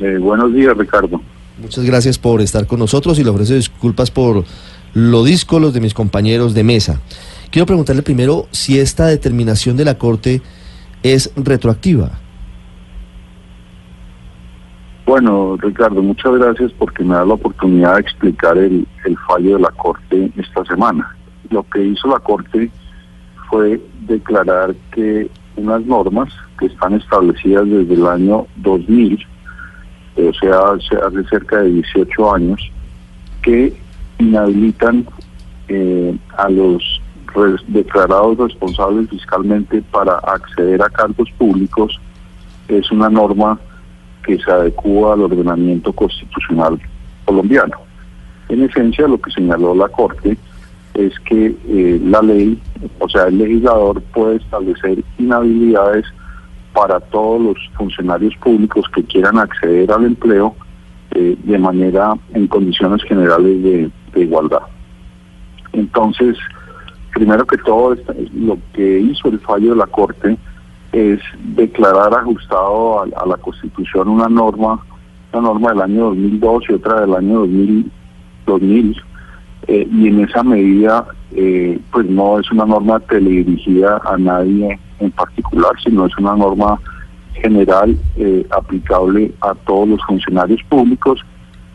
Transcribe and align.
Eh, 0.00 0.16
buenos 0.16 0.54
días, 0.54 0.76
Ricardo. 0.76 1.20
Muchas 1.60 1.84
gracias 1.84 2.18
por 2.18 2.40
estar 2.40 2.66
con 2.66 2.78
nosotros 2.78 3.18
y 3.18 3.24
le 3.24 3.28
ofrezco 3.28 3.54
disculpas 3.54 4.10
por 4.10 4.44
lo 4.94 5.24
los 5.24 5.72
de 5.74 5.80
mis 5.80 5.92
compañeros 5.92 6.54
de 6.54 6.64
mesa. 6.64 7.00
Quiero 7.50 7.66
preguntarle 7.66 8.02
primero 8.02 8.46
si 8.50 8.78
esta 8.78 9.06
determinación 9.06 9.76
de 9.76 9.84
la 9.84 9.98
Corte 9.98 10.40
es 11.02 11.30
retroactiva. 11.36 12.12
Bueno, 15.04 15.56
Ricardo, 15.60 16.02
muchas 16.02 16.32
gracias 16.34 16.72
porque 16.78 17.04
me 17.04 17.14
da 17.14 17.24
la 17.24 17.34
oportunidad 17.34 17.96
de 17.96 18.00
explicar 18.00 18.56
el, 18.56 18.86
el 19.04 19.18
fallo 19.28 19.56
de 19.56 19.62
la 19.62 19.70
Corte 19.72 20.30
esta 20.36 20.64
semana. 20.64 21.14
Lo 21.50 21.62
que 21.64 21.84
hizo 21.84 22.08
la 22.08 22.20
Corte 22.20 22.70
fue 23.50 23.80
declarar 24.06 24.74
que 24.92 25.28
unas 25.56 25.84
normas 25.84 26.32
que 26.58 26.66
están 26.66 26.94
establecidas 26.94 27.68
desde 27.68 27.94
el 27.94 28.06
año 28.06 28.46
2000 28.56 29.26
o 30.28 30.34
sea, 30.34 31.06
hace 31.06 31.24
cerca 31.28 31.60
de 31.62 31.70
18 31.70 32.34
años, 32.34 32.70
que 33.42 33.74
inhabilitan 34.18 35.06
eh, 35.68 36.16
a 36.36 36.48
los 36.50 37.00
declarados 37.68 38.38
responsables 38.38 39.08
fiscalmente 39.08 39.82
para 39.90 40.18
acceder 40.18 40.82
a 40.82 40.90
cargos 40.90 41.30
públicos, 41.38 42.00
es 42.68 42.90
una 42.90 43.08
norma 43.08 43.58
que 44.24 44.38
se 44.38 44.50
adecua 44.50 45.14
al 45.14 45.22
ordenamiento 45.22 45.92
constitucional 45.92 46.78
colombiano. 47.24 47.76
En 48.48 48.64
esencia, 48.64 49.06
lo 49.06 49.20
que 49.20 49.30
señaló 49.30 49.74
la 49.74 49.88
Corte 49.88 50.36
es 50.94 51.18
que 51.20 51.54
eh, 51.68 52.00
la 52.04 52.20
ley, 52.20 52.60
o 52.98 53.08
sea, 53.08 53.26
el 53.28 53.38
legislador 53.38 54.02
puede 54.12 54.36
establecer 54.36 55.02
inhabilidades 55.18 56.04
para 56.72 57.00
todos 57.00 57.40
los 57.40 57.56
funcionarios 57.76 58.34
públicos 58.36 58.84
que 58.94 59.04
quieran 59.04 59.38
acceder 59.38 59.90
al 59.90 60.04
empleo 60.04 60.54
eh, 61.12 61.36
de 61.42 61.58
manera 61.58 62.14
en 62.34 62.46
condiciones 62.46 63.02
generales 63.02 63.62
de, 63.62 63.90
igualdad. 64.14 64.62
Entonces, 65.72 66.36
primero 67.12 67.46
que 67.46 67.58
todo, 67.58 67.96
lo 68.34 68.58
que 68.72 69.00
hizo 69.00 69.28
el 69.28 69.38
fallo 69.40 69.70
de 69.70 69.76
la 69.76 69.86
Corte 69.86 70.36
es 70.92 71.20
declarar 71.54 72.12
ajustado 72.14 73.02
a, 73.02 73.26
la 73.26 73.36
Constitución 73.36 74.08
una 74.08 74.28
norma, 74.28 74.84
una 75.32 75.42
norma 75.42 75.70
del 75.70 75.82
año 75.82 76.04
2002 76.06 76.64
y 76.68 76.72
otra 76.72 77.00
del 77.02 77.14
año 77.14 77.38
2000, 77.40 77.92
2000 78.46 79.02
eh, 79.70 79.86
y 79.88 80.08
en 80.08 80.24
esa 80.24 80.42
medida, 80.42 81.06
eh, 81.30 81.78
pues 81.92 82.04
no 82.06 82.40
es 82.40 82.50
una 82.50 82.66
norma 82.66 82.98
teledirigida 82.98 84.00
a 84.04 84.18
nadie 84.18 84.76
en 84.98 85.12
particular, 85.12 85.70
sino 85.84 86.06
es 86.06 86.18
una 86.18 86.34
norma 86.34 86.80
general 87.34 87.96
eh, 88.16 88.44
aplicable 88.50 89.32
a 89.40 89.54
todos 89.54 89.90
los 89.90 90.00
funcionarios 90.08 90.60
públicos 90.64 91.20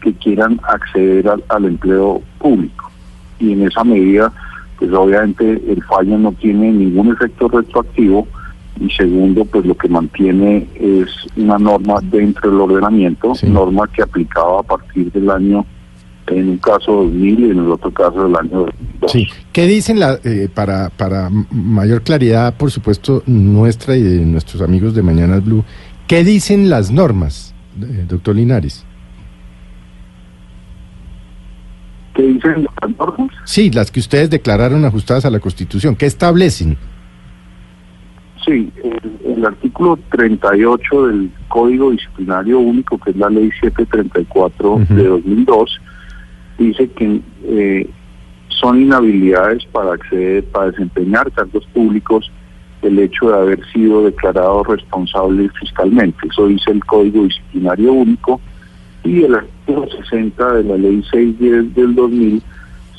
que 0.02 0.14
quieran 0.16 0.60
acceder 0.68 1.32
al, 1.48 1.64
empleo 1.64 2.22
público. 2.38 2.92
Y 3.40 3.54
en 3.54 3.62
esa 3.66 3.86
medida, 3.86 4.30
pues 4.78 4.92
obviamente 4.92 5.64
el 5.66 5.82
fallo 5.84 6.18
no 6.18 6.34
tiene 6.34 6.74
ningún 6.74 7.14
efecto 7.14 7.48
retroactivo 7.48 8.28
y 8.78 8.90
segundo, 8.90 9.46
pues 9.46 9.66
lo 9.66 9.76
que 9.78 9.88
mantiene 9.88 10.68
es 10.76 11.08
una 11.38 11.58
norma 11.58 12.02
dentro 12.04 12.52
del 12.52 12.60
ordenamiento, 12.60 13.32
norma 13.44 13.88
que 13.88 14.02
aplicaba 14.02 14.60
a 14.60 14.64
partir 14.64 15.10
del 15.14 15.30
año 15.30 15.66
en 16.28 16.50
un 16.50 16.58
caso 16.58 16.92
2000 16.92 17.40
y 17.40 17.52
en 17.52 17.60
el 17.60 17.72
otro 17.72 17.92
caso 17.92 18.24
del 18.24 18.36
año 18.36 18.66
2002. 18.66 19.12
Sí. 19.12 19.28
¿Qué 19.52 19.68
dicen 19.68 20.00
la, 20.00 20.20
eh, 20.24 20.50
para, 20.54 20.90
para 20.90 21.30
mayor 21.52 22.02
claridad, 22.02 22.56
por 22.58 22.72
supuesto, 22.72 23.24
nuestra 23.26 23.96
y 23.96 24.02
de 24.02 24.26
nuestros 24.26 24.62
amigos 24.62 24.96
de 24.96 25.04
Mañana 25.04 25.40
Blue, 25.40 25.64
qué 26.08 26.24
dicen 26.24 26.70
las 26.70 26.92
normas, 26.92 27.54
eh, 27.82 28.06
doctor 28.08 28.36
Linares? 28.36 28.86
¿Qué 32.16 32.24
dicen 32.24 32.68
las 32.82 32.98
normas? 32.98 33.30
Sí, 33.44 33.70
las 33.72 33.92
que 33.92 34.00
ustedes 34.00 34.30
declararon 34.30 34.86
ajustadas 34.86 35.26
a 35.26 35.30
la 35.30 35.40
Constitución. 35.40 35.96
¿Qué 35.96 36.06
establecen? 36.06 36.78
Sí, 38.46 38.72
el, 38.84 39.38
el, 39.38 39.46
artículo 39.46 39.98
38 40.12 41.08
del 41.08 41.32
Código 41.48 41.92
Disciplinario 41.92 42.60
Único, 42.60 42.98
que 43.00 43.10
es 43.10 43.16
la 43.18 43.30
Ley 43.30 43.50
734 43.60 44.82
de 44.90 45.04
2002, 45.04 45.82
dice 46.58 46.90
que 46.90 47.22
eh, 47.44 47.90
son 48.48 48.82
inhabilidades 48.82 49.66
para 49.72 49.94
acceder, 49.94 50.44
para 50.46 50.72
desempeñar 50.72 51.32
cargos 51.32 51.66
públicos 51.68 52.32
el 52.82 53.00
hecho 53.00 53.30
de 53.30 53.36
haber 53.36 53.66
sido 53.72 54.06
declarado 54.06 54.64
responsable 54.64 55.50
fiscalmente. 55.60 56.28
Eso 56.30 56.48
dice 56.48 56.72
el 56.72 56.86
Código 56.86 57.24
Disciplinario 57.24 57.94
Único 57.94 58.40
y 59.04 59.24
el 59.24 59.36
artículo 59.36 59.88
60 59.90 60.54
de 60.54 60.64
la 60.64 60.78
Ley 60.78 61.04
610 61.12 61.74
del 61.76 61.96
2000 61.96 62.44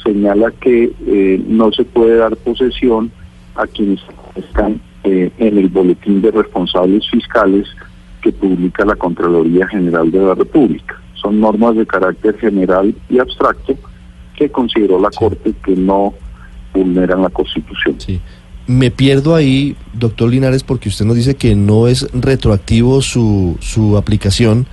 señala 0.05 0.50
que 0.61 0.93
eh, 1.06 1.43
no 1.47 1.72
se 1.72 1.84
puede 1.84 2.16
dar 2.16 2.37
posesión 2.37 3.11
a 3.55 3.66
quienes 3.66 4.00
están 4.34 4.81
eh, 5.05 5.31
en 5.39 5.59
el 5.59 5.69
boletín 5.69 6.21
de 6.21 6.31
responsables 6.31 7.09
fiscales 7.09 7.69
que 8.22 8.33
publica 8.33 8.84
la 8.84 8.97
Contraloría 8.97 9.66
General 9.69 10.11
de 10.11 10.19
la 10.19 10.34
República 10.34 11.00
son 11.27 11.41
normas 11.41 11.75
de 11.77 11.85
carácter 11.87 12.39
general 12.39 12.95
y 13.09 13.19
abstracto 13.19 13.75
que 14.37 14.49
consideró 14.49 15.01
la 15.01 15.11
Corte 15.11 15.55
que 15.65 15.75
no 15.75 16.15
vulneran 16.73 17.23
la 17.23 17.31
Constitución. 17.31 17.97
Sí. 17.99 18.21
Me 18.69 18.91
pierdo 18.91 19.35
ahí, 19.35 19.77
doctor 19.93 20.31
Linares, 20.31 20.63
porque 20.63 20.89
usted 20.89 21.05
nos 21.05 21.17
dice 21.17 21.35
que 21.35 21.55
no 21.57 21.89
es 21.89 22.09
retroactivo 22.13 23.01
su, 23.01 23.57
su 23.61 23.97
aplicación, 23.97 24.67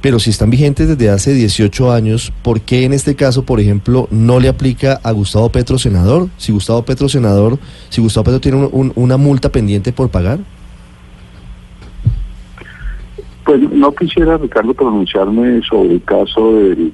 pero 0.00 0.18
si 0.18 0.30
están 0.30 0.50
vigentes 0.50 0.88
desde 0.88 1.10
hace 1.10 1.34
18 1.34 1.92
años, 1.92 2.32
¿por 2.42 2.60
qué 2.60 2.84
en 2.84 2.92
este 2.92 3.14
caso, 3.14 3.44
por 3.44 3.60
ejemplo, 3.60 4.08
no 4.10 4.40
le 4.40 4.48
aplica 4.48 5.00
a 5.02 5.10
Gustavo 5.12 5.50
Petro, 5.50 5.78
senador? 5.78 6.28
Si 6.38 6.52
Gustavo 6.52 6.84
Petro, 6.84 7.08
senador, 7.08 7.58
si 7.90 8.00
Gustavo 8.00 8.24
Petro 8.24 8.40
tiene 8.40 8.68
una 8.94 9.16
multa 9.16 9.50
pendiente 9.50 9.92
por 9.92 10.10
pagar. 10.10 10.38
Pues 13.46 13.60
no 13.70 13.94
quisiera, 13.94 14.36
Ricardo, 14.36 14.74
pronunciarme 14.74 15.62
sobre 15.62 15.94
el 15.94 16.02
caso 16.02 16.52
del, 16.54 16.92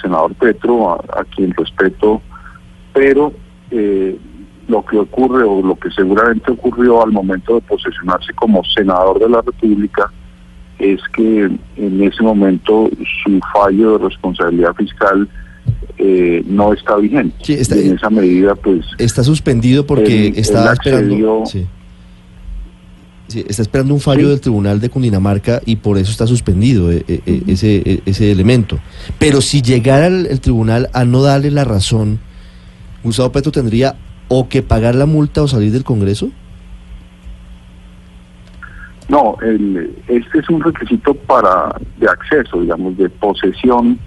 senador 0.00 0.34
Petro, 0.34 0.92
a, 0.92 1.24
quien 1.24 1.52
respeto, 1.54 2.20
pero 2.92 3.32
eh, 3.70 4.18
lo 4.66 4.84
que 4.84 4.98
ocurre 4.98 5.44
o 5.44 5.62
lo 5.62 5.76
que 5.76 5.90
seguramente 5.90 6.50
ocurrió 6.50 7.02
al 7.04 7.12
momento 7.12 7.54
de 7.54 7.60
posesionarse 7.62 8.32
como 8.34 8.62
senador 8.64 9.20
de 9.20 9.28
la 9.28 9.42
República 9.42 10.12
es 10.78 11.00
que 11.14 11.50
en 11.76 12.02
ese 12.02 12.22
momento 12.22 12.90
su 13.24 13.40
fallo 13.52 13.98
de 13.98 14.04
responsabilidad 14.04 14.74
fiscal 14.74 15.28
eh, 15.98 16.42
no 16.46 16.72
está 16.72 16.96
vigente. 16.96 17.36
en 17.46 17.94
esa 17.94 18.10
medida, 18.10 18.56
pues... 18.56 18.84
Está 18.98 19.22
suspendido 19.22 19.86
porque 19.86 20.32
está 20.34 20.72
esperando 20.72 21.44
está 23.40 23.62
esperando 23.62 23.94
un 23.94 24.00
fallo 24.00 24.28
del 24.28 24.40
Tribunal 24.40 24.80
de 24.80 24.90
Cundinamarca 24.90 25.60
y 25.64 25.76
por 25.76 25.98
eso 25.98 26.10
está 26.10 26.26
suspendido 26.26 26.90
eh, 26.90 27.04
eh, 27.08 27.20
eh, 27.26 27.42
ese, 27.46 28.02
ese 28.06 28.32
elemento. 28.32 28.78
Pero 29.18 29.40
si 29.40 29.62
llegara 29.62 30.06
el, 30.06 30.40
tribunal 30.40 30.88
a 30.92 31.04
no 31.04 31.22
darle 31.22 31.50
la 31.50 31.64
razón, 31.64 32.18
Gustavo 33.02 33.32
Petro 33.32 33.52
tendría 33.52 33.96
o 34.28 34.48
que 34.48 34.62
pagar 34.62 34.94
la 34.94 35.06
multa 35.06 35.42
o 35.42 35.48
salir 35.48 35.72
del 35.72 35.84
Congreso. 35.84 36.30
No, 39.08 39.36
este 40.08 40.38
es 40.38 40.48
un 40.48 40.62
requisito 40.62 41.12
para 41.12 41.74
de 41.98 42.06
acceso, 42.06 42.60
digamos, 42.60 42.96
de 42.96 43.10
posesión 43.10 43.98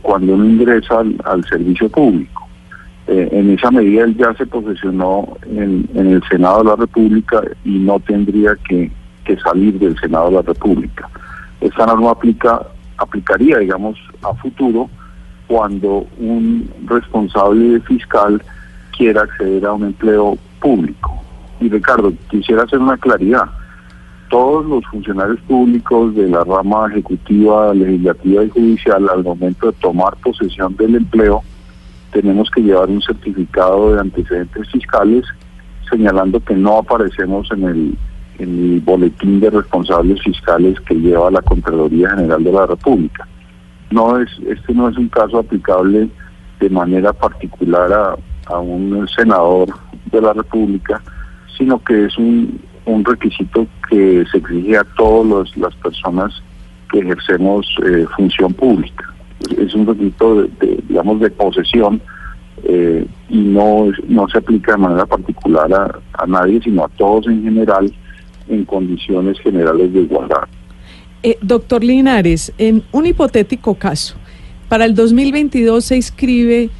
cuando 0.00 0.34
uno 0.34 0.44
ingresa 0.46 1.02
al 1.24 1.44
servicio 1.46 1.88
público. 1.90 2.43
Eh, 3.06 3.28
en 3.32 3.50
esa 3.50 3.70
medida 3.70 4.04
él 4.04 4.16
ya 4.16 4.32
se 4.34 4.46
posesionó 4.46 5.36
en, 5.46 5.86
el 5.94 6.22
Senado 6.30 6.58
de 6.58 6.70
la 6.70 6.76
República 6.76 7.42
y 7.64 7.78
no 7.78 8.00
tendría 8.00 8.56
que, 8.68 8.90
salir 9.42 9.78
del 9.78 9.98
Senado 9.98 10.26
de 10.26 10.36
la 10.36 10.42
República. 10.42 11.08
Esta 11.60 11.86
norma 11.86 12.10
aplica, 12.10 12.66
aplicaría, 12.98 13.58
digamos, 13.58 13.98
a 14.22 14.34
futuro 14.34 14.88
cuando 15.46 16.06
un 16.18 16.70
responsable 16.86 17.80
fiscal 17.80 18.42
quiera 18.96 19.22
acceder 19.22 19.64
a 19.66 19.72
un 19.72 19.84
empleo 19.84 20.38
público. 20.60 21.22
y 21.60 21.68
Ricardo, 21.68 22.12
quisiera 22.30 22.62
hacer 22.64 22.78
una 22.78 22.96
claridad. 22.96 23.44
Todos 24.28 24.66
los 24.66 24.84
funcionarios 24.86 25.40
públicos 25.42 26.14
de 26.14 26.28
la 26.28 26.42
rama 26.44 26.88
ejecutiva, 26.90 27.72
legislativa 27.74 28.44
y 28.44 28.50
judicial, 28.50 29.08
al 29.08 29.22
momento 29.22 29.70
de 29.70 29.72
tomar 29.74 30.16
posesión 30.22 30.74
del 30.76 30.96
empleo, 30.96 31.42
tenemos 32.14 32.48
que 32.50 32.62
llevar 32.62 32.88
un 32.88 33.02
certificado 33.02 33.92
de 33.92 34.00
antecedentes 34.00 34.70
fiscales 34.70 35.24
señalando 35.90 36.40
que 36.40 36.54
no 36.54 36.78
aparecemos 36.78 37.50
en 37.50 37.64
el, 37.64 37.98
en 38.38 38.48
el 38.48 38.80
boletín 38.80 39.40
de 39.40 39.50
responsables 39.50 40.22
fiscales 40.22 40.80
que 40.82 40.94
lleva 40.94 41.30
la 41.30 41.42
Contraloría 41.42 42.10
General 42.10 42.42
de 42.42 42.52
la 42.52 42.66
República. 42.66 43.26
No 43.90 44.18
es, 44.18 44.30
este 44.46 44.72
no 44.72 44.88
es 44.88 44.96
un 44.96 45.08
caso 45.08 45.38
aplicable 45.38 46.08
de 46.60 46.70
manera 46.70 47.12
particular 47.12 47.92
a, 47.92 48.16
a 48.46 48.58
un 48.58 49.06
senador 49.08 49.68
de 50.10 50.20
la 50.20 50.32
República, 50.32 51.02
sino 51.58 51.82
que 51.82 52.06
es 52.06 52.16
un, 52.16 52.60
un 52.86 53.04
requisito 53.04 53.66
que 53.90 54.24
se 54.30 54.38
exige 54.38 54.78
a 54.78 54.84
todas 54.96 55.54
las 55.56 55.74
personas 55.76 56.32
que 56.90 57.00
ejercemos 57.00 57.66
eh, 57.84 58.06
función 58.16 58.54
pública. 58.54 59.13
Es 59.58 59.74
un 59.74 59.86
requisito, 59.86 60.42
de, 60.42 60.48
de, 60.60 60.82
digamos, 60.88 61.20
de 61.20 61.30
posesión 61.30 62.00
eh, 62.64 63.06
y 63.28 63.38
no, 63.38 63.90
no 64.08 64.28
se 64.28 64.38
aplica 64.38 64.72
de 64.72 64.78
manera 64.78 65.06
particular 65.06 65.72
a, 65.72 66.22
a, 66.22 66.26
nadie, 66.26 66.60
sino 66.62 66.84
a 66.84 66.88
todos 66.88 67.26
en 67.26 67.42
general 67.42 67.92
en 68.48 68.64
condiciones 68.64 69.38
generales 69.40 69.92
de 69.92 70.00
igualdad. 70.02 70.48
Eh, 71.22 71.38
doctor 71.40 71.82
Linares, 71.82 72.52
en 72.58 72.82
un 72.92 73.06
hipotético 73.06 73.74
caso, 73.74 74.16
para 74.68 74.84
el 74.84 74.94
2022 74.94 75.84
se 75.84 75.96
inscribe 75.96 76.70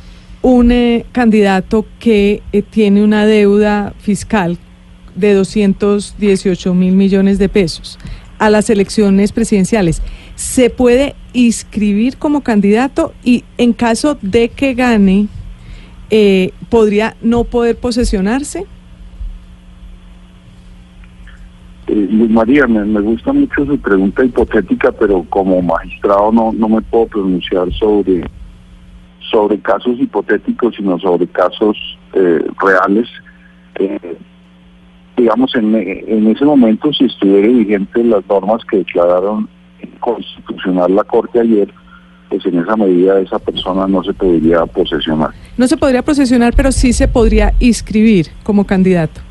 un 0.42 0.72
eh, 0.72 1.06
candidato 1.12 1.86
que 1.98 2.42
eh, 2.52 2.60
tiene 2.60 3.02
una 3.02 3.24
deuda 3.24 3.94
fiscal 3.98 4.58
de 5.14 5.32
218 5.32 6.74
mil 6.74 6.94
millones 6.94 7.38
de 7.38 7.48
pesos 7.48 7.98
a 8.38 8.50
las 8.50 8.68
elecciones 8.68 9.32
presidenciales. 9.32 10.02
¿Se 10.34 10.68
puede 10.68 11.14
inscribir 11.34 12.16
como 12.16 12.42
candidato 12.42 13.12
y 13.22 13.44
en 13.58 13.74
caso 13.74 14.16
de 14.22 14.48
que 14.48 14.72
gane, 14.72 15.28
eh, 16.10 16.52
podría 16.70 17.16
no 17.20 17.44
poder 17.44 17.76
posesionarse? 17.76 18.66
Eh, 21.86 22.08
Luis 22.10 22.30
María, 22.30 22.66
me, 22.66 22.84
me, 22.84 23.00
gusta 23.00 23.32
mucho 23.32 23.66
su 23.66 23.78
pregunta 23.78 24.24
hipotética, 24.24 24.90
pero 24.92 25.24
como 25.28 25.60
magistrado 25.60 26.32
no, 26.32 26.52
no 26.52 26.68
me 26.68 26.80
puedo 26.80 27.06
pronunciar 27.06 27.70
sobre, 27.74 28.24
sobre 29.30 29.58
casos 29.58 29.98
hipotéticos, 29.98 30.74
sino 30.76 30.98
sobre 30.98 31.26
casos 31.26 31.76
eh, 32.14 32.44
reales. 32.62 33.08
Eh, 33.78 34.16
digamos, 35.16 35.54
en, 35.54 35.74
en 35.74 36.26
ese 36.28 36.44
momento, 36.44 36.92
si 36.92 37.04
estuviera 37.04 37.48
vigente 37.48 38.02
las 38.04 38.26
normas 38.28 38.64
que 38.64 38.78
declararon 38.78 39.48
constitucional 40.04 40.94
la 40.94 41.02
Corte 41.04 41.40
ayer, 41.40 41.72
pues 42.28 42.44
en 42.44 42.58
esa 42.58 42.76
medida 42.76 43.18
esa 43.20 43.38
persona 43.38 43.86
no 43.86 44.04
se 44.04 44.12
podría 44.12 44.66
posesionar. 44.66 45.30
No 45.56 45.66
se 45.66 45.78
podría 45.78 46.02
posesionar, 46.02 46.52
pero 46.54 46.70
sí 46.72 46.92
se 46.92 47.08
podría 47.08 47.54
inscribir 47.58 48.26
como 48.42 48.66
candidato. 48.66 49.22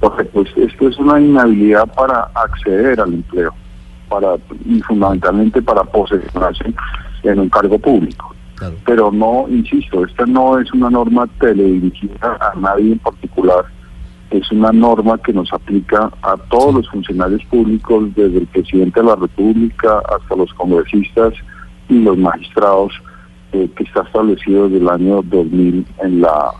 Porque 0.00 0.24
pues 0.24 0.48
esto 0.56 0.88
es 0.88 0.96
una 0.98 1.20
inhabilidad 1.20 1.86
para 1.94 2.30
acceder 2.34 2.98
al 2.98 3.12
empleo, 3.12 3.52
para 4.08 4.36
y 4.64 4.80
fundamentalmente 4.80 5.60
para 5.60 5.84
posesionarse 5.84 6.72
en 7.24 7.38
un 7.38 7.50
cargo 7.50 7.78
público. 7.78 8.34
Claro. 8.54 8.76
Pero 8.86 9.12
no, 9.12 9.46
insisto, 9.50 10.06
esta 10.06 10.24
no 10.24 10.58
es 10.58 10.72
una 10.72 10.88
norma 10.88 11.26
teledirigida 11.40 12.38
a 12.40 12.58
nadie 12.58 12.92
en 12.92 12.98
particular, 13.00 13.66
es 14.30 14.50
una 14.50 14.72
norma 14.72 15.18
que 15.18 15.32
nos 15.32 15.52
aplica 15.52 16.10
a 16.22 16.36
todos 16.50 16.74
los 16.74 16.90
funcionarios 16.90 17.44
públicos, 17.44 18.14
desde 18.14 18.38
el 18.38 18.46
presidente 18.46 19.00
de 19.00 19.06
la 19.06 19.16
República 19.16 19.98
hasta 19.98 20.36
los 20.36 20.52
congresistas 20.54 21.34
y 21.88 22.00
los 22.00 22.16
magistrados, 22.18 22.92
eh, 23.52 23.68
que 23.76 23.84
está 23.84 24.02
establecido 24.02 24.68
desde 24.68 24.82
el 24.82 24.88
año 24.88 25.22
2000 25.22 25.86
en 26.02 26.20
la 26.20 26.52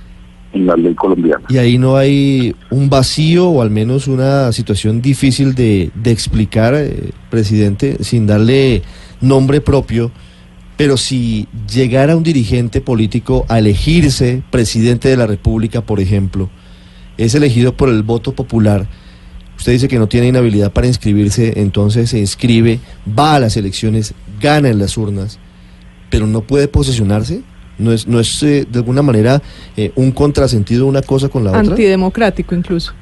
en 0.52 0.66
la 0.66 0.76
ley 0.76 0.94
colombiana. 0.94 1.44
Y 1.48 1.58
ahí 1.58 1.78
no 1.78 1.96
hay 1.96 2.54
un 2.70 2.88
vacío 2.88 3.48
o 3.48 3.60
al 3.60 3.70
menos 3.70 4.06
una 4.06 4.52
situación 4.52 5.02
difícil 5.02 5.54
de, 5.56 5.90
de 5.96 6.12
explicar, 6.12 6.74
eh, 6.76 7.10
presidente, 7.28 8.04
sin 8.04 8.28
darle 8.28 8.82
nombre 9.20 9.60
propio, 9.60 10.12
pero 10.76 10.96
si 10.96 11.48
llegara 11.72 12.16
un 12.16 12.22
dirigente 12.22 12.80
político 12.80 13.44
a 13.48 13.58
elegirse 13.58 14.42
presidente 14.50 15.08
de 15.08 15.16
la 15.16 15.26
República, 15.26 15.80
por 15.80 16.00
ejemplo, 16.00 16.50
es 17.18 17.34
elegido 17.34 17.74
por 17.76 17.88
el 17.88 18.02
voto 18.02 18.32
popular, 18.32 18.86
usted 19.56 19.72
dice 19.72 19.88
que 19.88 19.98
no 19.98 20.08
tiene 20.08 20.28
inhabilidad 20.28 20.72
para 20.72 20.86
inscribirse, 20.86 21.60
entonces 21.60 22.10
se 22.10 22.18
inscribe, 22.18 22.80
va 23.06 23.36
a 23.36 23.40
las 23.40 23.56
elecciones, 23.56 24.14
gana 24.40 24.68
en 24.68 24.78
las 24.78 24.96
urnas, 24.96 25.38
pero 26.10 26.26
no 26.26 26.42
puede 26.42 26.68
posesionarse 26.68 27.42
no 27.78 27.92
es, 27.92 28.06
no 28.06 28.20
es 28.20 28.42
eh, 28.42 28.66
de 28.70 28.78
alguna 28.78 29.02
manera 29.02 29.42
eh, 29.76 29.92
un 29.96 30.12
contrasentido 30.12 30.86
una 30.86 31.02
cosa 31.02 31.28
con 31.28 31.44
la 31.44 31.50
otra. 31.50 31.60
Antidemocrático 31.60 32.54
incluso. 32.54 32.92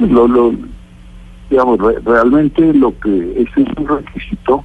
Lo, 0.00 0.26
lo, 0.26 0.52
digamos, 1.50 1.78
re, 1.78 2.00
realmente 2.04 2.72
lo 2.74 2.98
que 2.98 3.34
este 3.42 3.62
es 3.62 3.68
un 3.76 3.86
requisito 3.86 4.64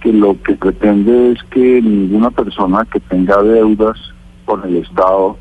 que 0.00 0.12
lo 0.12 0.40
que 0.42 0.54
pretende 0.54 1.32
es 1.32 1.42
que 1.50 1.80
ninguna 1.82 2.30
persona 2.30 2.86
que 2.92 3.00
tenga 3.00 3.42
deudas 3.42 3.98
con 4.44 4.62
el 4.64 4.76
Estado 4.76 5.36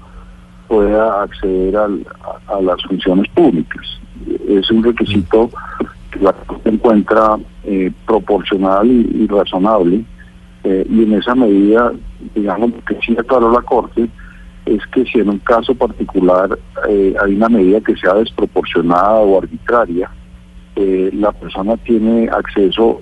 pueda 0.67 1.23
acceder 1.23 1.75
al, 1.75 2.05
a, 2.47 2.61
las 2.61 2.81
funciones 2.83 3.27
públicas. 3.29 3.85
Es 4.47 4.69
un 4.71 4.83
requisito 4.83 5.49
que 6.11 6.19
la 6.19 6.33
se 6.63 6.69
encuentra 6.69 7.37
eh, 7.63 7.91
proporcional 8.05 8.87
y, 8.89 9.27
razonable 9.27 10.03
eh, 10.63 10.85
y 10.89 11.03
en 11.03 11.13
esa 11.13 11.35
medida, 11.35 11.91
digamos, 12.35 12.71
que 12.87 12.97
sí 13.05 13.15
aclaró 13.17 13.51
la 13.51 13.61
Corte 13.61 14.09
es 14.65 14.85
que 14.87 15.03
si 15.05 15.19
en 15.19 15.29
un 15.29 15.39
caso 15.39 15.75
particular 15.75 16.57
eh, 16.87 17.13
hay 17.21 17.35
una 17.35 17.49
medida 17.49 17.81
que 17.81 17.95
sea 17.95 18.13
desproporcionada 18.13 19.15
o 19.15 19.37
arbitraria, 19.37 20.09
eh, 20.75 21.09
la 21.13 21.31
persona 21.31 21.75
tiene 21.77 22.29
acceso 22.29 23.01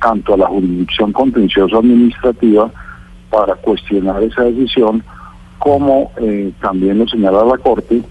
tanto 0.00 0.34
a 0.34 0.38
la 0.38 0.46
jurisdicción 0.46 1.12
contenciosa 1.12 1.78
administrativa 1.78 2.70
para 3.30 3.54
cuestionar 3.56 4.22
esa 4.22 4.44
decisión, 4.44 5.02
como 5.60 6.10
eh, 6.20 6.52
también 6.60 6.98
lo 6.98 7.06
señala 7.06 7.44
la 7.44 7.56
Corte, 7.58 8.02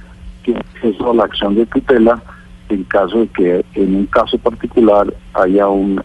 acceso 0.73 1.11
a 1.11 1.13
la 1.13 1.25
acción 1.25 1.53
de 1.53 1.65
tutela 1.67 2.23
en 2.69 2.83
caso 2.85 3.19
de 3.19 3.27
que 3.27 3.65
en 3.75 3.95
un 3.95 4.05
caso 4.07 4.37
particular 4.39 5.13
haya 5.33 5.67
un 5.67 6.01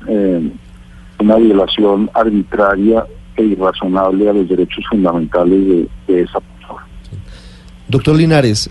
una 1.24 1.36
violación 1.36 2.10
arbitraria 2.12 3.06
e 3.36 3.42
irrazonable 3.42 4.28
a 4.28 4.32
los 4.32 4.48
derechos 4.48 4.84
fundamentales 4.90 5.66
de, 5.66 5.88
de 6.06 6.22
esa 6.22 6.40
persona. 6.40 6.86
Doctor 7.88 8.16
Linares, 8.16 8.70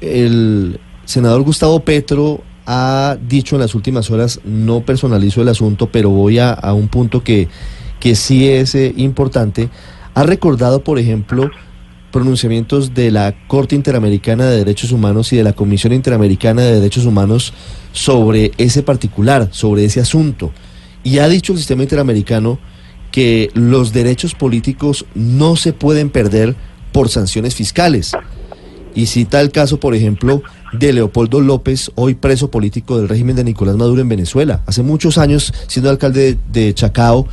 el 0.00 0.80
senador 1.04 1.42
Gustavo 1.42 1.80
Petro 1.80 2.40
ha 2.66 3.16
dicho 3.20 3.56
en 3.56 3.62
las 3.62 3.74
últimas 3.74 4.10
horas, 4.10 4.40
no 4.44 4.80
personalizo 4.80 5.42
el 5.42 5.48
asunto, 5.48 5.88
pero 5.90 6.10
voy 6.10 6.38
a, 6.38 6.52
a 6.52 6.74
un 6.74 6.88
punto 6.88 7.22
que, 7.22 7.48
que 8.00 8.14
sí 8.14 8.48
es 8.48 8.74
eh, 8.74 8.92
importante, 8.96 9.68
ha 10.14 10.22
recordado, 10.22 10.80
por 10.80 10.98
ejemplo, 10.98 11.50
pronunciamientos 12.10 12.94
de 12.94 13.10
la 13.10 13.34
Corte 13.46 13.74
Interamericana 13.74 14.46
de 14.46 14.58
Derechos 14.58 14.92
Humanos 14.92 15.32
y 15.32 15.36
de 15.36 15.44
la 15.44 15.52
Comisión 15.52 15.92
Interamericana 15.92 16.62
de 16.62 16.74
Derechos 16.74 17.06
Humanos 17.06 17.52
sobre 17.92 18.52
ese 18.58 18.82
particular, 18.82 19.48
sobre 19.50 19.84
ese 19.84 20.00
asunto. 20.00 20.52
Y 21.04 21.18
ha 21.18 21.28
dicho 21.28 21.52
el 21.52 21.58
sistema 21.58 21.82
interamericano 21.82 22.58
que 23.10 23.50
los 23.54 23.92
derechos 23.92 24.34
políticos 24.34 25.06
no 25.14 25.56
se 25.56 25.72
pueden 25.72 26.10
perder 26.10 26.54
por 26.92 27.08
sanciones 27.08 27.54
fiscales. 27.54 28.12
Y 28.94 29.06
cita 29.06 29.40
el 29.40 29.50
caso, 29.50 29.78
por 29.78 29.94
ejemplo, 29.94 30.42
de 30.72 30.92
Leopoldo 30.92 31.40
López, 31.40 31.90
hoy 31.94 32.14
preso 32.14 32.50
político 32.50 32.98
del 32.98 33.08
régimen 33.08 33.36
de 33.36 33.44
Nicolás 33.44 33.76
Maduro 33.76 34.00
en 34.00 34.08
Venezuela. 34.08 34.62
Hace 34.66 34.82
muchos 34.82 35.18
años, 35.18 35.52
siendo 35.66 35.90
alcalde 35.90 36.36
de, 36.50 36.74
Chacao, 36.74 37.26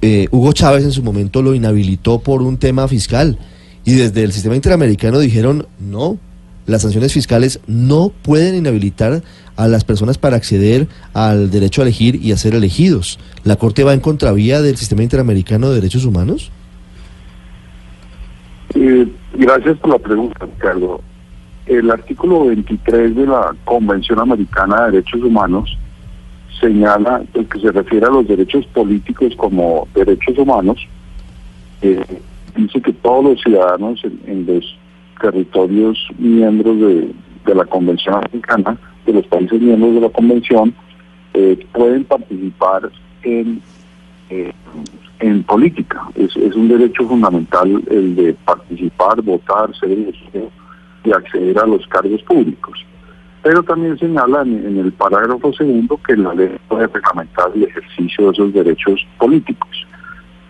eh, 0.00 0.28
Hugo 0.30 0.52
Chávez 0.52 0.84
en 0.84 0.92
su 0.92 1.02
momento 1.02 1.42
lo 1.42 1.54
inhabilitó 1.54 2.20
por 2.20 2.42
un 2.42 2.58
tema 2.58 2.88
fiscal. 2.88 3.38
Y 3.84 3.94
desde 3.94 4.22
el 4.22 4.32
sistema 4.32 4.54
interamericano 4.54 5.18
dijeron, 5.18 5.66
no, 5.80 6.18
las 6.66 6.82
sanciones 6.82 7.12
fiscales 7.12 7.60
no 7.66 8.12
pueden 8.22 8.54
inhabilitar 8.54 9.22
a 9.56 9.68
las 9.68 9.84
personas 9.84 10.18
para 10.18 10.36
acceder 10.36 10.86
al 11.12 11.50
derecho 11.50 11.82
a 11.82 11.84
elegir 11.84 12.16
y 12.16 12.32
a 12.32 12.36
ser 12.36 12.54
elegidos. 12.54 13.18
¿La 13.44 13.56
Corte 13.56 13.84
va 13.84 13.92
en 13.92 14.00
contravía 14.00 14.62
del 14.62 14.76
sistema 14.76 15.02
interamericano 15.02 15.68
de 15.68 15.76
derechos 15.76 16.04
humanos? 16.04 16.50
Eh, 18.74 19.06
gracias 19.34 19.76
por 19.78 19.90
la 19.90 19.98
pregunta, 19.98 20.46
Ricardo. 20.46 21.00
El 21.66 21.90
artículo 21.90 22.46
23 22.46 23.14
de 23.14 23.26
la 23.26 23.54
Convención 23.64 24.18
Americana 24.18 24.86
de 24.86 24.92
Derechos 24.92 25.22
Humanos 25.22 25.76
señala 26.60 27.22
el 27.34 27.46
que 27.46 27.60
se 27.60 27.72
refiere 27.72 28.06
a 28.06 28.10
los 28.10 28.26
derechos 28.26 28.66
políticos 28.66 29.34
como 29.36 29.88
derechos 29.94 30.38
humanos, 30.38 30.78
eh, 31.82 32.04
dice 32.56 32.80
que 32.80 32.92
todos 32.92 33.24
los 33.24 33.40
ciudadanos 33.40 34.02
en, 34.04 34.46
los 34.46 34.78
territorios 35.20 35.98
miembros 36.18 36.78
de, 36.78 37.54
la 37.54 37.64
Convención 37.64 38.16
Africana, 38.16 38.78
de 39.06 39.12
los 39.12 39.26
países 39.26 39.60
miembros 39.60 39.94
de 39.94 40.00
la 40.00 40.08
Convención, 40.08 40.74
eh, 41.34 41.66
pueden 41.72 42.04
participar 42.04 42.90
en, 43.22 43.60
eh, 44.30 44.52
en 45.20 45.42
política. 45.44 46.02
Es, 46.14 46.36
un 46.36 46.68
derecho 46.68 47.06
fundamental 47.06 47.82
el 47.90 48.16
de 48.16 48.34
participar, 48.44 49.22
votar, 49.22 49.74
ser 49.76 49.92
elegido 49.92 50.50
y 51.04 51.12
acceder 51.12 51.58
a 51.58 51.66
los 51.66 51.86
cargos 51.86 52.22
públicos. 52.22 52.84
Pero 53.42 53.62
también 53.62 53.98
señala 53.98 54.42
en, 54.42 54.78
el 54.78 54.92
parágrafo 54.92 55.52
segundo 55.52 55.98
que 56.06 56.16
la 56.16 56.34
ley 56.34 56.56
puede 56.68 56.86
reglamentar 56.86 57.50
el 57.54 57.64
ejercicio 57.64 58.26
de 58.26 58.32
esos 58.32 58.52
derechos 58.52 59.06
políticos. 59.18 59.86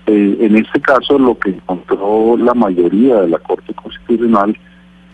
Eh, 0.06 0.36
en 0.40 0.56
este 0.56 0.80
caso, 0.80 1.18
lo 1.18 1.38
que 1.38 1.50
encontró 1.50 2.36
la 2.36 2.54
mayoría 2.54 3.22
de 3.22 3.28
la 3.28 3.38
Corte 3.38 3.72
Constitucional 3.74 4.56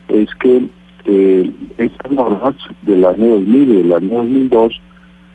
es 0.08 0.28
que 0.36 0.66
eh, 1.04 1.52
estas 1.76 2.10
normas 2.10 2.54
del 2.82 3.04
año 3.04 3.26
2000 3.26 3.62
y 3.62 3.82
del 3.82 3.92
año 3.92 4.18
2002 4.18 4.80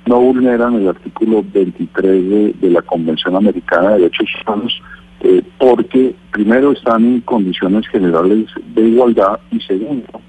no 0.05 0.19
vulneran 0.19 0.75
el 0.75 0.89
artículo 0.89 1.43
23 1.53 2.60
de, 2.60 2.69
la 2.69 2.81
Convención 2.81 3.36
Americana 3.36 3.91
de 3.91 4.00
Derechos 4.00 4.29
Humanos 4.45 4.81
eh, 5.22 5.41
porque 5.57 6.13
primero 6.31 6.74
están 6.74 7.05
en 7.05 7.22
condiciones 7.22 7.88
generales 7.88 8.48
de 8.75 8.81
igualdad 8.81 9.39
y 9.51 9.62
segundo 9.62 10.22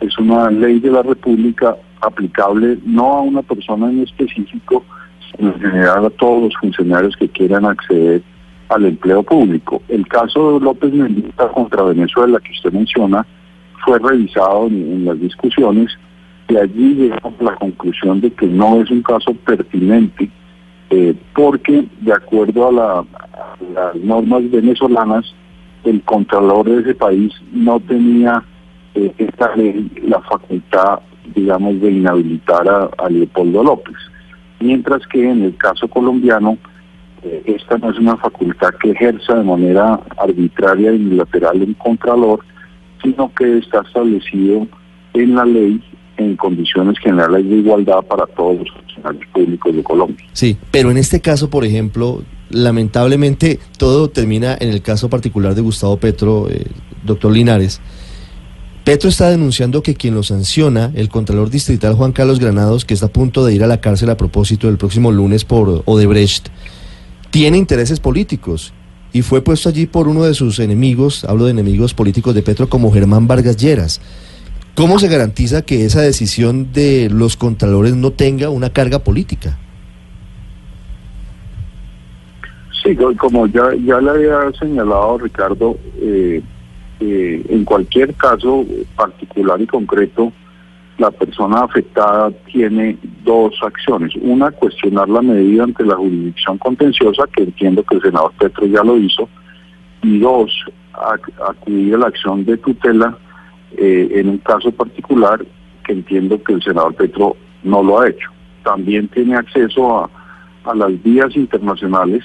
es 0.00 0.16
una 0.18 0.50
ley 0.50 0.80
de 0.80 0.90
la 0.90 1.02
República 1.02 1.76
aplicable 2.00 2.78
no 2.84 3.18
a 3.18 3.20
una 3.22 3.42
persona 3.42 3.90
en 3.90 4.02
específico, 4.02 4.84
sino 5.36 5.52
en 5.52 5.60
general 5.60 6.06
a 6.06 6.10
todos 6.10 6.44
los 6.44 6.54
funcionarios 6.60 7.16
que 7.16 7.28
quieran 7.28 7.64
acceder 7.64 8.22
al 8.68 8.86
empleo 8.86 9.22
público. 9.22 9.82
El 9.88 10.06
caso 10.06 10.54
de 10.54 10.64
López 10.64 10.92
Mendoza 10.92 11.48
contra 11.48 11.82
Venezuela 11.84 12.40
que 12.40 12.52
usted 12.52 12.72
menciona 12.72 13.26
fue 13.84 13.98
revisado 13.98 14.66
en, 14.66 15.04
las 15.04 15.18
discusiones 15.20 15.90
y 16.48 16.56
allí 16.56 16.94
llegamos 16.94 17.34
a 17.40 17.44
la 17.44 17.56
conclusión 17.56 18.20
de 18.20 18.30
que 18.30 18.46
no 18.46 18.80
es 18.80 18.90
un 18.90 19.02
caso 19.02 19.34
pertinente 19.34 20.30
eh, 20.90 21.14
porque 21.34 21.86
de 22.00 22.12
acuerdo 22.12 22.68
a, 22.68 23.04
las 23.74 23.94
normas 23.96 24.50
venezolanas 24.50 25.24
el 25.84 26.02
contralor 26.02 26.68
de 26.68 26.80
ese 26.80 26.94
país 26.94 27.32
no 27.52 27.78
tenía 27.80 28.42
eh, 28.94 29.12
esta 29.18 29.54
ley 29.56 29.90
la 30.02 30.20
facultad 30.22 31.00
digamos 31.34 31.80
de 31.80 31.92
inhabilitar 31.92 32.68
a 32.68 33.08
Leopoldo 33.10 33.62
López 33.62 33.96
mientras 34.60 35.06
que 35.06 35.30
en 35.30 35.42
el 35.42 35.56
caso 35.56 35.88
colombiano 35.88 36.58
eh, 37.22 37.42
esta 37.46 37.78
no 37.78 37.90
es 37.90 37.98
una 37.98 38.16
facultad 38.16 38.70
que 38.80 38.90
ejerza 38.90 39.34
de 39.34 39.44
manera 39.44 40.00
arbitraria 40.16 40.92
y 40.92 40.96
unilateral 40.96 41.62
en 41.62 41.74
Contralor, 41.74 42.40
sino 43.02 43.32
que 43.34 43.58
está 43.58 43.82
establecido 43.82 44.66
en 45.14 45.34
la 45.34 45.44
ley 45.44 45.82
en 46.16 46.36
condiciones 46.36 46.98
generales 46.98 47.48
de 47.48 47.56
igualdad 47.56 48.02
para 48.02 48.26
todos 48.26 48.58
los 48.58 48.70
funcionarios 48.70 49.24
públicos 49.32 49.76
de 49.76 49.82
Colombia. 49.82 50.26
Sí, 50.32 50.56
pero 50.70 50.90
en 50.90 50.96
este 50.96 51.20
caso, 51.20 51.48
por 51.48 51.64
ejemplo, 51.64 52.22
lamentablemente 52.50 53.60
todo 53.78 54.10
termina 54.10 54.56
en 54.58 54.70
el 54.70 54.82
caso 54.82 55.08
particular 55.08 55.54
de 55.54 55.62
Gustavo 55.62 55.96
Petro, 55.96 56.48
eh, 56.50 56.66
doctor 57.04 57.32
Linares. 57.32 57.80
Petro 58.84 59.10
está 59.10 59.28
denunciando 59.28 59.82
que 59.82 59.94
quien 59.94 60.14
lo 60.14 60.22
sanciona, 60.22 60.90
el 60.94 61.10
Contralor 61.10 61.50
Distrital 61.50 61.94
Juan 61.94 62.12
Carlos 62.12 62.40
Granados, 62.40 62.84
que 62.84 62.94
está 62.94 63.06
a 63.06 63.12
punto 63.12 63.44
de 63.44 63.54
ir 63.54 63.62
a 63.62 63.66
la 63.66 63.80
cárcel 63.80 64.08
a 64.10 64.16
propósito 64.16 64.66
del 64.66 64.78
próximo 64.78 65.12
lunes 65.12 65.44
por 65.44 65.82
Odebrecht, 65.84 66.48
tiene 67.30 67.58
intereses 67.58 68.00
políticos 68.00 68.72
y 69.12 69.22
fue 69.22 69.42
puesto 69.42 69.68
allí 69.68 69.86
por 69.86 70.08
uno 70.08 70.24
de 70.24 70.34
sus 70.34 70.58
enemigos, 70.58 71.24
hablo 71.24 71.44
de 71.46 71.52
enemigos 71.52 71.94
políticos 71.94 72.34
de 72.34 72.42
Petro 72.42 72.68
como 72.68 72.92
Germán 72.92 73.26
Vargas 73.26 73.56
Lleras. 73.56 74.00
¿Cómo 74.74 74.98
se 74.98 75.08
garantiza 75.08 75.62
que 75.62 75.84
esa 75.84 76.02
decisión 76.02 76.72
de 76.72 77.08
los 77.10 77.36
contralores 77.36 77.96
no 77.96 78.12
tenga 78.12 78.48
una 78.48 78.70
carga 78.70 79.00
política? 79.00 79.58
Sí, 82.82 82.96
como 83.16 83.46
ya, 83.48 83.74
ya 83.84 84.00
le 84.00 84.10
había 84.10 84.52
señalado 84.58 85.18
Ricardo, 85.18 85.76
eh, 86.00 86.40
eh, 87.00 87.46
en 87.48 87.64
cualquier 87.64 88.14
caso 88.14 88.64
particular 88.94 89.60
y 89.60 89.66
concreto, 89.66 90.32
la 90.98 91.10
persona 91.12 91.60
afectada 91.60 92.30
tiene 92.52 92.98
dos 93.24 93.54
acciones. 93.62 94.12
Una, 94.20 94.50
cuestionar 94.50 95.08
la 95.08 95.22
medida 95.22 95.64
ante 95.64 95.84
la 95.84 95.96
jurisdicción 95.96 96.58
contenciosa, 96.58 97.24
que 97.34 97.44
entiendo 97.44 97.84
que 97.84 97.96
el 97.96 98.02
senador 98.02 98.32
Petro 98.38 98.66
ya 98.66 98.82
lo 98.82 98.98
hizo. 98.98 99.28
Y 100.02 100.18
dos, 100.18 100.52
acudir 101.48 101.94
a 101.94 101.98
la 101.98 102.06
acción 102.08 102.44
de 102.44 102.56
tutela 102.56 103.16
eh, 103.76 104.08
en 104.14 104.28
un 104.28 104.38
caso 104.38 104.72
particular 104.72 105.44
que 105.84 105.92
entiendo 105.92 106.42
que 106.42 106.54
el 106.54 106.62
senador 106.62 106.94
Petro 106.94 107.36
no 107.62 107.82
lo 107.82 108.00
ha 108.00 108.08
hecho. 108.08 108.30
También 108.64 109.08
tiene 109.08 109.36
acceso 109.36 110.04
a, 110.04 110.10
las 110.74 111.02
vías 111.02 111.34
internacionales 111.34 112.22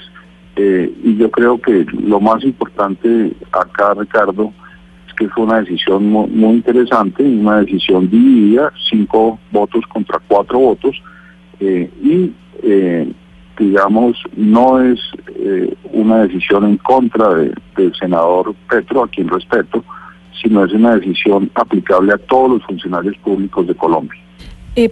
eh, 0.56 0.92
y 1.02 1.16
yo 1.16 1.30
creo 1.30 1.58
que 1.58 1.86
lo 1.92 2.20
más 2.20 2.44
importante 2.44 3.32
acá, 3.52 3.94
Ricardo, 3.94 4.52
que 5.16 5.28
fue 5.28 5.44
una 5.44 5.60
decisión 5.60 6.10
muy, 6.10 6.54
interesante, 6.54 7.22
una 7.22 7.60
decisión 7.60 8.08
dividida, 8.10 8.72
cinco 8.90 9.38
votos 9.50 9.84
contra 9.86 10.20
cuatro 10.26 10.58
votos, 10.58 10.96
eh, 11.60 11.90
y 12.02 12.32
eh, 12.62 13.12
digamos, 13.58 14.16
no 14.36 14.82
es 14.82 14.98
eh, 15.36 15.74
una 15.92 16.24
decisión 16.24 16.64
en 16.64 16.76
contra 16.78 17.34
del 17.34 17.94
senador 17.98 18.54
Petro, 18.68 19.04
a 19.04 19.08
quien 19.08 19.28
respeto, 19.28 19.84
sino 20.42 20.64
es 20.64 20.72
una 20.72 20.96
decisión 20.96 21.50
aplicable 21.54 22.12
a 22.12 22.18
todos 22.18 22.50
los 22.50 22.62
funcionarios 22.64 23.16
públicos 23.18 23.66
de 23.66 23.74
Colombia. 23.74 24.20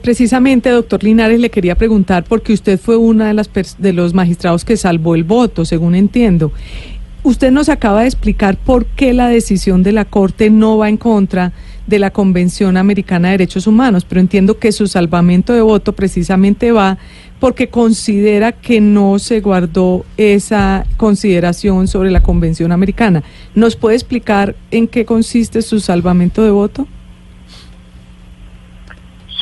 precisamente, 0.02 0.71
doctor 0.71 1.02
Linares, 1.02 1.41
le 1.41 1.50
quería 1.50 1.75
preguntar, 1.75 2.25
porque 2.29 2.52
usted 2.52 2.79
fue 2.79 2.97
una 2.97 3.26
de, 3.29 3.35
las 3.35 3.50
de 3.79 3.93
los 3.93 4.14
magistrados 4.14 4.64
que 4.64 4.76
salvó 4.76 5.14
el 5.17 5.25
voto, 5.25 5.64
según 5.64 5.95
entiendo. 5.97 6.52
Usted 7.25 7.52
nos 7.52 7.69
acaba 7.69 8.00
de 8.00 8.09
explicar 8.09 8.57
por 8.57 8.85
qué 8.85 9.12
la 9.12 9.29
decisión 9.29 9.85
de 9.85 9.93
la 9.93 10.05
Corte 10.05 10.50
no 10.50 10.79
va 10.79 10.88
en 10.88 10.97
contra 10.97 11.52
de 11.87 12.00
la 12.00 12.11
Convención 12.11 12.76
Americana 12.76 13.29
de 13.29 13.38
Derechos 13.38 13.69
Humanos, 13.69 14.05
pero 14.05 14.21
entiendo 14.21 14.59
que 14.59 14.73
su 14.73 14.88
salvamento 14.88 15.52
de 15.52 15.61
voto 15.61 15.93
precisamente 15.93 16.73
va 16.73 16.99
porque 17.38 17.69
considera 17.69 18.52
que 18.52 18.81
no 18.81 19.19
se 19.19 19.41
guardó 19.41 20.05
esa 20.17 20.85
consideración 20.97 21.87
sobre 21.87 22.11
la 22.11 22.23
Convención 22.23 22.73
Americana. 22.73 23.23
¿Nos 23.55 23.76
puede 23.76 23.97
explicar 23.97 24.57
en 24.71 24.88
qué 24.88 25.05
consiste 25.05 25.62
su 25.62 25.79
salvamento 25.79 26.43
de 26.43 26.50
voto? 26.50 26.88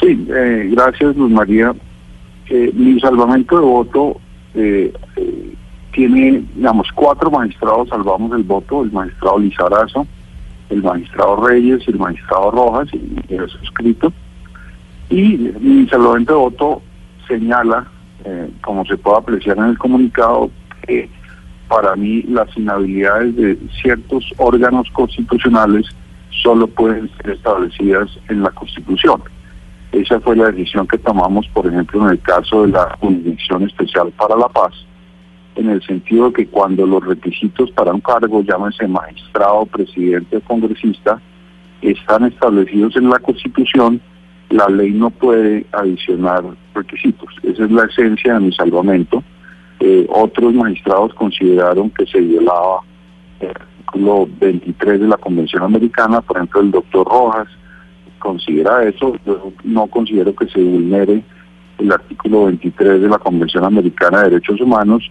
Sí, 0.00 0.26
eh, 0.34 0.68
gracias 0.72 1.16
Luz 1.16 1.30
María. 1.30 1.74
Eh, 2.48 2.72
mi 2.74 2.98
salvamento 3.00 3.58
de 3.58 3.64
voto 3.64 4.20
eh, 4.54 4.92
tiene, 5.92 6.44
digamos, 6.54 6.88
cuatro 6.94 7.30
magistrados 7.30 7.88
salvamos 7.88 8.32
el 8.36 8.44
voto, 8.44 8.82
el 8.82 8.92
magistrado 8.92 9.38
Lizarazo, 9.38 10.06
el 10.68 10.82
magistrado 10.82 11.44
Reyes 11.46 11.86
el 11.88 11.98
magistrado 11.98 12.50
Rojas, 12.50 12.88
y 12.92 13.34
es 13.34 13.50
suscrito. 13.50 14.12
Y 15.08 15.36
mi 15.60 15.88
salvamento 15.88 16.32
de 16.34 16.38
voto 16.38 16.82
señala, 17.26 17.86
eh, 18.24 18.50
como 18.62 18.84
se 18.86 18.96
puede 18.96 19.18
apreciar 19.18 19.58
en 19.58 19.64
el 19.64 19.78
comunicado, 19.78 20.50
que 20.86 21.08
para 21.68 21.94
mí 21.96 22.22
las 22.22 22.56
inhabilidades 22.56 23.36
de 23.36 23.58
ciertos 23.80 24.24
órganos 24.38 24.88
constitucionales 24.92 25.86
solo 26.42 26.66
pueden 26.66 27.10
ser 27.16 27.30
establecidas 27.30 28.08
en 28.28 28.42
la 28.42 28.50
Constitución. 28.50 29.22
Esa 29.92 30.20
fue 30.20 30.36
la 30.36 30.50
decisión 30.50 30.86
que 30.86 30.98
tomamos, 30.98 31.48
por 31.48 31.66
ejemplo, 31.66 32.04
en 32.04 32.12
el 32.12 32.20
caso 32.20 32.62
de 32.62 32.72
la 32.72 32.96
Jurisdicción 33.00 33.64
Especial 33.64 34.12
para 34.12 34.36
la 34.36 34.48
Paz, 34.48 34.72
en 35.56 35.68
el 35.68 35.82
sentido 35.82 36.26
de 36.26 36.32
que 36.34 36.46
cuando 36.46 36.86
los 36.86 37.04
requisitos 37.04 37.70
para 37.72 37.92
un 37.92 38.00
cargo, 38.00 38.42
llámese 38.42 38.86
magistrado, 38.86 39.66
presidente 39.66 40.36
o 40.36 40.40
congresista, 40.40 41.20
están 41.82 42.24
establecidos 42.24 42.96
en 42.96 43.10
la 43.10 43.18
Constitución, 43.18 44.00
la 44.50 44.68
ley 44.68 44.90
no 44.92 45.10
puede 45.10 45.66
adicionar 45.72 46.44
requisitos. 46.74 47.28
Esa 47.42 47.64
es 47.64 47.70
la 47.70 47.84
esencia 47.84 48.34
de 48.34 48.40
mi 48.40 48.52
salvamento. 48.52 49.22
Eh, 49.80 50.06
otros 50.10 50.52
magistrados 50.52 51.14
consideraron 51.14 51.90
que 51.90 52.06
se 52.06 52.20
violaba 52.20 52.80
el 53.40 53.48
artículo 53.48 54.28
23 54.40 55.00
de 55.00 55.08
la 55.08 55.16
Convención 55.16 55.62
Americana, 55.62 56.20
por 56.20 56.36
ejemplo, 56.36 56.60
el 56.60 56.70
doctor 56.70 57.06
Rojas 57.06 57.48
considera 58.18 58.84
eso, 58.84 59.16
yo 59.24 59.52
no 59.64 59.86
considero 59.88 60.34
que 60.36 60.46
se 60.46 60.62
vulnere 60.62 61.24
el 61.78 61.90
artículo 61.90 62.44
23 62.44 63.00
de 63.00 63.08
la 63.08 63.18
Convención 63.18 63.64
Americana 63.64 64.18
de 64.18 64.30
Derechos 64.30 64.60
Humanos, 64.60 65.10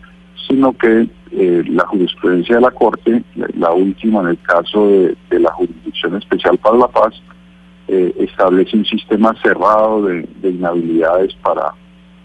sino 0.50 0.74
que 0.74 1.08
eh, 1.32 1.64
la 1.70 1.86
jurisprudencia 1.86 2.56
de 2.56 2.62
la 2.62 2.72
Corte, 2.72 3.24
la, 3.56 3.72
última 3.72 4.22
en 4.22 4.28
el 4.30 4.40
caso 4.40 4.88
de, 4.88 5.40
la 5.40 5.52
Jurisdicción 5.54 6.18
Especial 6.18 6.58
para 6.58 6.78
la 6.78 6.88
Paz, 6.88 7.14
eh, 7.88 8.14
establece 8.20 8.76
un 8.76 8.86
sistema 8.86 9.36
cerrado 9.42 10.02
de, 10.04 10.28
inhabilidades 10.44 11.34
para 11.44 11.72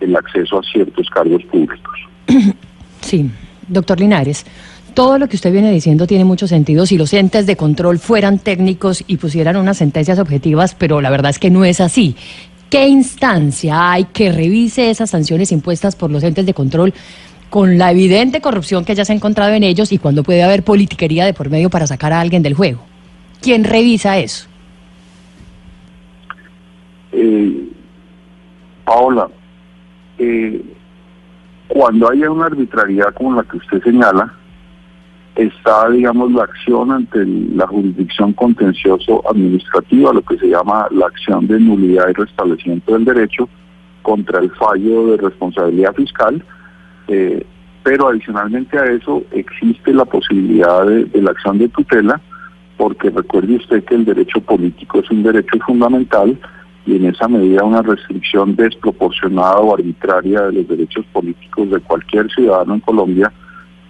el 0.01 0.17
acceso 0.17 0.59
a 0.59 0.63
ciertos 0.63 1.09
cargos 1.11 1.43
públicos. 1.45 1.99
Sí, 3.01 3.31
doctor 3.69 4.01
Linares. 4.01 4.47
todo 4.95 5.19
lo 5.19 5.29
que 5.29 5.37
usted 5.37 5.53
viene 5.53 5.71
diciendo 5.71 6.07
tiene 6.07 6.25
mucho 6.25 6.47
sentido 6.47 6.87
si 6.87 6.97
los 6.97 7.13
entes 7.13 7.45
de 7.45 7.55
control 7.55 7.99
fueran 7.99 8.39
técnicos 8.39 9.05
y 9.07 9.19
pusieran 9.19 9.57
unas 9.57 9.77
sentencias 9.77 10.19
objetivas, 10.19 10.75
pero 10.75 11.03
la 11.03 11.11
verdad 11.11 11.29
es 11.29 11.39
que 11.39 11.51
no 11.51 11.67
es 11.67 11.83
así. 11.83 12.17
¿Qué 12.71 12.89
instancia 12.89 13.93
hay 13.93 14.07
que 14.07 14.33
revise 14.33 14.91
esas 14.91 15.11
sanciones 15.11 15.53
impuestas 15.53 15.97
por 15.97 16.11
los 16.11 16.25
entes 16.25 16.47
de 16.47 16.55
control 16.55 16.95
con 17.55 17.79
la 17.79 17.93
evidente 17.93 18.41
corrupción 18.41 18.85
que 18.85 18.97
ya 18.97 19.05
se 19.05 19.13
ha 19.13 19.15
encontrado 19.15 19.53
en 19.53 19.63
ellos 19.63 19.93
y 19.93 19.99
cuando 19.99 20.25
puede 20.25 20.43
haber 20.43 20.65
politiquería 20.65 21.25
de 21.25 21.35
por 21.35 21.51
medio 21.51 21.71
para 21.71 21.87
sacar 21.87 22.13
a 22.13 22.21
alguien 22.21 22.43
del 22.43 22.55
juego? 22.55 22.81
¿Quién 23.41 23.63
revisa 23.63 24.19
eso? 24.19 24.49
Eh, 27.13 27.69
Paola, 28.85 29.29
eh, 30.19 30.65
cuando 31.69 32.11
haya 32.11 32.29
una 32.29 32.47
arbitrariedad 32.47 33.15
como 33.15 33.37
la 33.37 33.45
que 33.45 33.59
usted 33.59 33.81
señala, 33.85 34.35
está, 35.37 35.89
digamos, 35.91 36.33
la 36.33 36.43
acción 36.43 36.91
ante 36.91 37.25
la 37.25 37.69
jurisdicción 37.69 38.33
contencioso 38.33 39.23
administrativa, 39.31 40.13
lo 40.13 40.23
que 40.23 40.39
se 40.39 40.49
llama 40.49 40.89
la 40.91 41.07
acción 41.07 41.47
de 41.47 41.61
nulidad 41.61 42.09
y 42.09 42.15
restablecimiento 42.15 42.95
del 42.95 43.05
derecho 43.05 43.49
contra 44.03 44.41
el 44.41 44.51
fallo 44.51 45.07
de 45.13 45.19
responsabilidad 45.19 45.95
fiscal, 45.95 46.45
eh, 47.09 47.45
pero 47.85 48.09
adicionalmente 48.09 48.79
a 48.79 48.85
eso 48.87 49.23
existe 49.31 49.93
la 49.93 50.07
posibilidad 50.07 50.87
de, 50.87 51.21
la 51.21 51.31
acción 51.31 51.59
de 51.59 51.69
tutela, 51.69 52.21
porque 52.79 53.11
recuerde 53.11 53.57
usted 53.57 53.85
que 53.85 53.95
el 53.95 54.07
derecho 54.07 54.41
político 54.41 55.01
es 55.01 55.11
un 55.11 55.23
derecho 55.23 55.59
fundamental 55.67 56.37
y 56.87 56.97
en 56.97 57.07
esa 57.07 57.29
medida 57.29 57.63
una 57.63 57.83
restricción 57.83 58.57
desproporcionada 58.57 59.59
o 59.59 59.75
arbitraria 59.75 60.43
de 60.43 60.53
los 60.55 60.69
derechos 60.69 61.05
políticos 61.13 61.71
de 61.71 61.81
cualquier 61.81 62.31
ciudadano 62.31 62.75
en 62.75 62.81
Colombia 62.81 63.33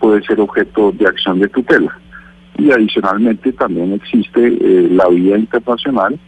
puede 0.00 0.22
ser 0.24 0.40
objeto 0.40 0.92
de 0.92 1.06
acción 1.06 1.38
de 1.38 1.48
tutela. 1.48 1.96
Y 2.58 2.70
adicionalmente 2.70 3.52
también 3.52 3.92
existe 3.94 4.46
eh, 4.46 4.88
la 4.90 5.08
vía 5.08 5.38
internacional 5.38 6.18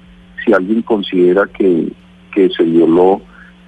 si 0.44 0.52
alguien 0.52 0.82
considera 0.82 1.46
que, 1.46 1.92
que 2.32 2.48
se 2.50 2.62
violó 2.62 3.20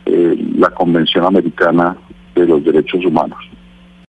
eh, 0.07 0.37
la 0.57 0.71
Convención 0.71 1.25
Americana 1.25 1.97
de 2.39 2.47
los 2.47 2.65
Derechos 2.65 3.05
Humanos. 3.05 3.39